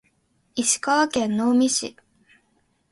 [0.55, 1.95] 石川県能美市